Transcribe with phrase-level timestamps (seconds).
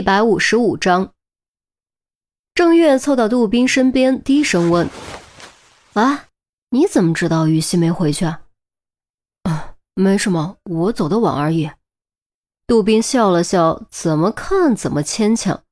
[0.00, 1.12] 一百五十五章，
[2.54, 4.88] 郑月凑到杜宾身边，低声问
[5.92, 6.24] ：“啊，
[6.70, 8.24] 你怎么知道于西没回去
[9.44, 11.70] ？”“啊，没什么，我走得晚而已。”
[12.66, 15.64] 杜宾笑了笑，怎么看怎么牵强。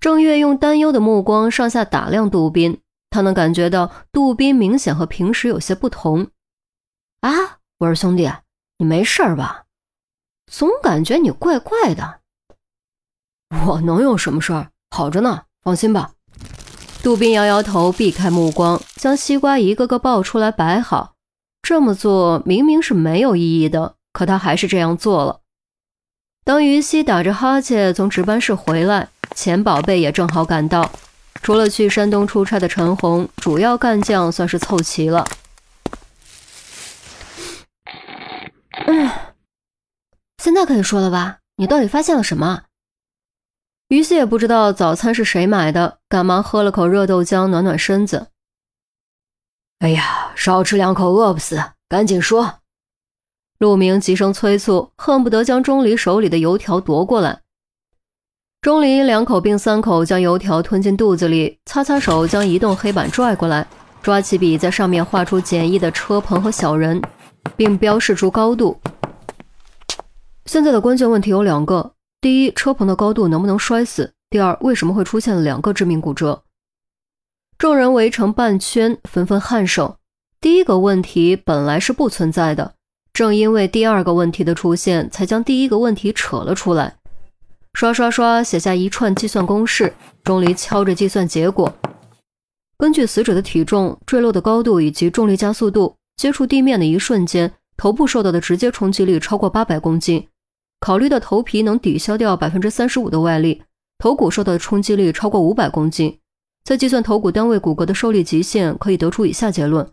[0.00, 6.28] 郑月用担忧的目光上下打量杜宾，他能感觉到杜宾明显和平时有些不同。
[7.22, 8.28] “啊，我说兄弟，
[8.78, 9.66] 你没事吧？
[10.50, 12.22] 总感觉你怪怪的。”
[13.66, 14.68] 我能有什么事儿？
[14.90, 16.10] 好着呢，放心吧。
[17.02, 21.14] 杜宾摇摇头，避开目光，将西瓜一个个抱出来摆好。
[21.62, 25.40] 这么做明明是没有意义的，可他还是这样做了。
[26.44, 30.90] 当于西打着哈欠从值班室回来，钱宝贝也正好赶到。
[31.42, 35.26] 除了去山东出差的陈红，主要干将算是凑齐了。
[38.86, 39.10] 嗯，
[40.42, 41.38] 现在可以说了吧？
[41.56, 42.62] 你到底发现了什么？
[43.88, 48.28] 于是也不知道早餐是谁买的，赶忙喝了口热豆浆暖暖身子。
[49.80, 52.60] 哎呀，少吃两口饿不死，赶紧说！
[53.58, 57.42] 陆明急声催促，恨不得将钟离手里的油条夺过来。
[58.62, 63.66] 钟离两口并三口将油条吞进肚子里，擦擦手将移动黑板拽过来，
[64.02, 67.00] 抓起笔在上面画出简易的车棚和小人，
[67.56, 68.80] 并标示出高度。
[70.46, 71.93] 现在的关键问题有两个。
[72.24, 74.14] 第一，车棚的高度能不能摔死？
[74.30, 76.42] 第二，为什么会出现两个致命骨折？
[77.58, 79.98] 众人围成半圈，纷纷颔首。
[80.40, 82.76] 第一个问题本来是不存在的，
[83.12, 86.96] 正因为第二个问题的出现，才将第一个问题扯了出来。
[87.74, 89.92] 刷刷刷，写下一串计算公式。
[90.22, 91.70] 钟离敲着计算结果：
[92.78, 100.26] 根据死者的体重、坠落的高度以及重力加速度，接触地面的一瞬间，头部受到的直接冲击力超过八百公斤。
[100.84, 103.62] 考虑到头皮能抵消掉百分之三十五的外力，
[103.96, 106.18] 头骨受到的冲击力超过五百公斤。
[106.62, 109.90] 在计算头骨单位骨骼的受力极限，可以得出以下结论：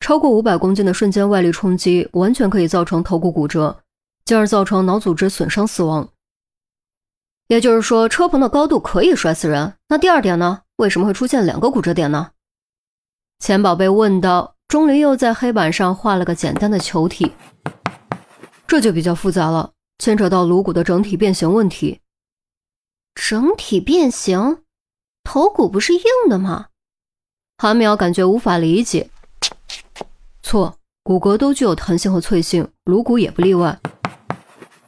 [0.00, 3.82] 超过五百公斤的瞬间外力冲击，完全可以造成头骨骨折，
[4.24, 6.08] 进而造成脑组织损伤死亡。
[7.48, 9.74] 也就是说，车棚的高度可以摔死人。
[9.90, 10.62] 那第二点呢？
[10.76, 12.30] 为什么会出现两个骨折点呢？
[13.38, 14.54] 钱宝贝问道。
[14.66, 17.32] 钟离又在黑板上画了个简单的球体，
[18.66, 19.72] 这就比较复杂了。
[19.98, 22.00] 牵扯到颅骨的整体变形问题。
[23.14, 24.58] 整体变形？
[25.24, 26.66] 头骨不是硬的吗？
[27.58, 29.10] 韩淼感觉无法理解。
[30.42, 33.80] 错，骨骼都具有弹性和脆性，颅骨也不例外。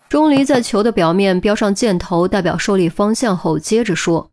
[0.09, 4.31] 钟离在球的表面标上箭头，代表受力方向后，接着说：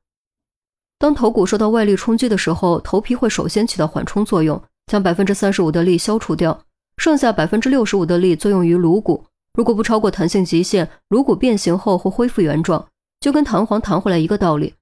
[1.00, 6.62] 当头骨受到外力冲击的时候，头皮会首先起到缓冲作用，将百分之三十五的力消除掉，
[6.98, 9.26] 剩下百分之六十五的力作用于颅骨。
[9.56, 12.88] 如果不超过弹性极限，颅骨变形后会恢复原状，
[13.20, 14.74] 就跟弹簧弹回来一个道理。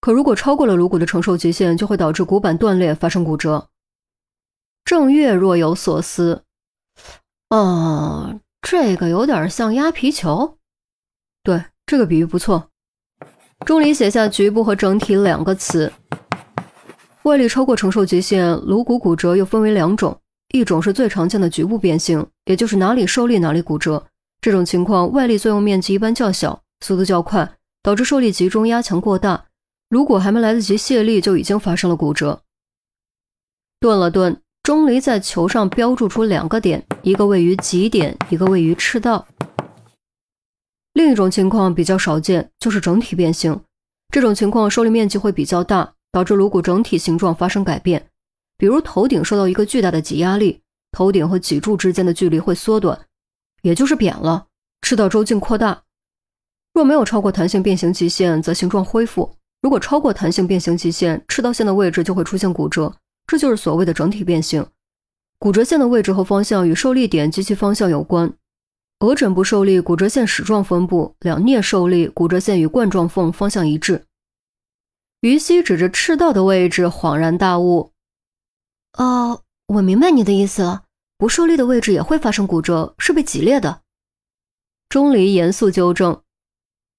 [0.00, 3.68] 可如果超过了颅骨的承受极限，就会导致骨板断裂，发生骨折。
[4.84, 6.42] 郑月若有所思，
[7.50, 10.56] 哦，这个有点像压皮球。
[11.42, 12.68] 对，这个比喻不错。
[13.66, 15.92] 钟离写下“局部”和“整体”两个词。
[17.24, 20.18] 外力超过承受极限，颅骨骨折又分为两种。
[20.52, 24.04] 一种是最常见的局部变形，也就是哪里受力哪里骨折。
[24.40, 29.46] 这种情况外力作用面积一般较小，速度较快，导致受力集中压强过大，
[29.90, 32.40] 颅骨还没来得及卸力就已经发生了骨折。
[33.80, 39.26] 顿了顿，钟离在球上标注出两个点，一个位于极点，一个位于赤道。
[40.94, 43.60] 另一种情况比较少见，就是整体变形。
[44.12, 48.08] 这种情况受力面积会比较大，导致颅骨整体形状发生改变。
[48.56, 50.60] 比如头顶受到一个巨大的挤压力，
[50.92, 52.98] 头顶和脊柱之间的距离会缩短，
[53.62, 54.46] 也就是扁了，
[54.82, 55.82] 赤道周径扩大。
[56.72, 62.94] 若没有超过弹性变形极限，则形状恢复；如果超过弹性变形极限，赤道线的位置就会出现骨折，
[63.26, 64.64] 这就是所谓的整体变形。
[65.38, 68.32] 骨折线的位置和方向与受力点及其方向有关。
[69.00, 74.04] 额枕部受力，骨折线矢状分布；两颞受力，骨折线与冠状缝方向一致。
[75.22, 77.92] 于西指着赤道的位置，恍然大悟。
[78.98, 80.84] 哦，我明白你的意思了。
[81.20, 83.82] 不受力的位置也会发生骨折，是被挤裂的。
[84.88, 86.22] 钟离严肃纠正：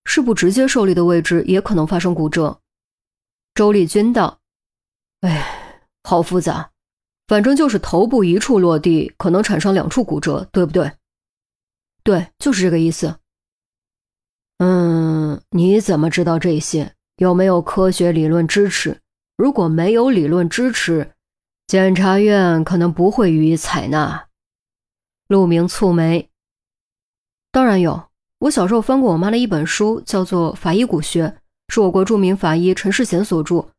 [0.05, 2.61] 是不直接受力的位置也可能发生骨折。
[3.55, 4.39] 周丽君道
[5.21, 6.69] ：“哎，好复杂，
[7.27, 10.91] 反正就是头部一处落地，可能产生两处骨折，对不对
[12.05, 13.15] ？”“对，就是这个意思。
[14.63, 16.93] ”“嗯，你怎么知道这些？
[17.15, 19.01] 有没有科学理论支持？
[19.35, 21.15] 如果没有理论支持？”
[21.71, 24.27] 检察院可能不会予以采纳。
[25.29, 26.29] 陆明蹙眉，
[27.49, 28.09] 当然有，
[28.39, 31.27] 我小时候翻过我妈的一本书，叫做《法医骨学》，
[31.69, 33.69] 是我国著名法医陈世贤所著，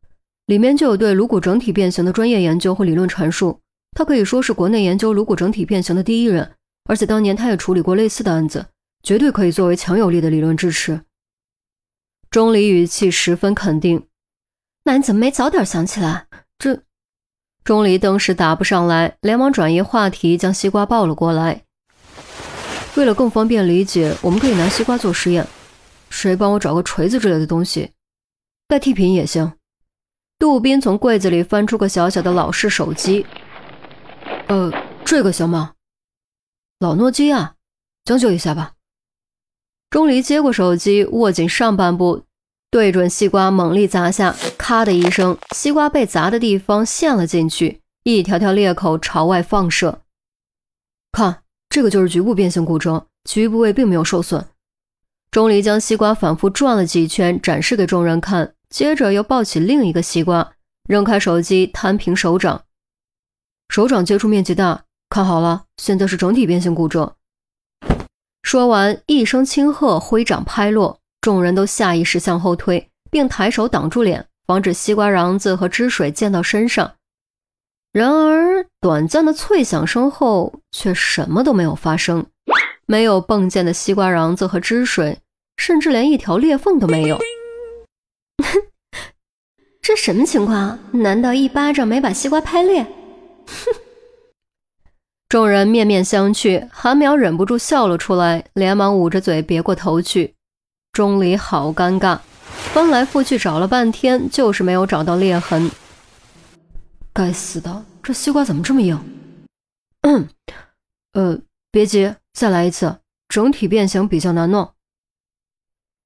[0.46, 3.60] 里面就有对颅骨整体变形的专业研究和理论阐述。
[3.94, 6.50] 他可以说是国内研究颅骨整体变形的第一人，
[6.84, 8.68] 而且当年他也处理过类似的案子，
[9.02, 11.02] 绝对可以作为强有力的理论支持。
[12.30, 14.08] 钟离语气十分肯定。
[14.84, 16.26] 那你怎么没早点想起来？
[16.56, 16.82] 这，
[17.64, 21.62] 钟离登时答不上来，连忙转移话题，将西瓜抱了过来。
[22.96, 25.46] 为了更方便理解，我们可以拿西瓜做实验。
[26.10, 27.92] 谁帮我找个锤子之类的东西，
[28.68, 29.52] 代替品也行。
[30.38, 33.24] 杜宾从柜子里翻出个小小的老式手机。
[34.48, 34.70] 呃，
[35.04, 35.74] 这个行吗？
[36.80, 37.54] 老诺基亚，
[38.04, 38.72] 将就一下吧。
[39.88, 42.24] 钟离接过手机，握紧上半部。
[42.72, 50.00] 对准西瓜猛力砸下，咔的一声，西瓜被砸的地方陷了进去，一条条裂口朝外放射。
[51.12, 54.46] 看，这个就是局部变形骨折，其余部位并没有受损。
[55.30, 60.54] 钟离将西瓜反复转了几圈，展示给众人看，接着又抱起另一个西瓜，
[60.88, 62.64] 扔开手机，摊平手掌。
[63.68, 67.16] 手掌接触面积大，看好了，现在是整体变形骨折。
[68.42, 71.01] 说完，一声轻喝，挥掌拍落。
[71.22, 76.94] 众人都下意识向后退，并抬手挡住脸，防止西瓜瓤子和汁水溅到身上。
[77.92, 82.26] 然而，短暂的脆响声后，却什么都没有发生，
[82.86, 85.20] 没有迸溅的西瓜瓤子和汁水，
[85.56, 87.16] 甚至连一条裂缝都没有。
[89.80, 90.76] 这什么情况？
[90.90, 92.82] 难道一巴掌没把西瓜拍裂？
[93.46, 93.72] 哼！
[95.28, 100.34] 众人面面相觑，韩淼忍不住笑了出来，连忙捂着嘴别过头去。
[100.92, 102.18] 钟离好尴尬，
[102.74, 105.70] 翻来覆去找了半天，就是没有找到裂痕。
[107.14, 109.02] 该死的，这西瓜怎么这么硬？
[110.02, 110.28] 嗯，
[111.14, 111.38] 呃，
[111.70, 112.98] 别急，再来一次，
[113.28, 114.72] 整体变形比较难弄。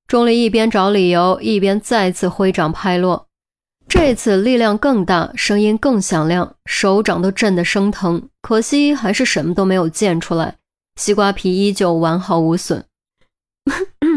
[0.06, 3.26] 钟离一边找理由，一边再次挥掌拍落，
[3.88, 8.28] 这次力量更大，声音更响亮，手掌都震得生疼。
[8.40, 10.58] 可惜还是什么都没有溅出来，
[10.94, 12.84] 西瓜皮依旧完好无损。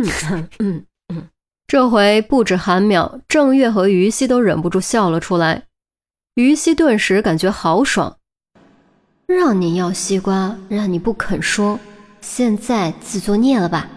[0.03, 1.27] 嗯嗯嗯，
[1.67, 5.63] 这回不止韩淼，郑月和于西都忍不住笑了出来。
[6.35, 8.17] 于西顿时感觉好爽，
[9.27, 11.79] 让你要西瓜，让你不肯说，
[12.21, 13.89] 现在自作孽了吧？